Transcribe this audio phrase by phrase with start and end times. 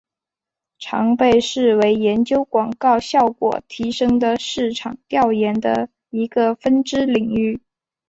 [0.79, 7.61] 常被视为研究广告效果提升的市场调研的一个分支领域。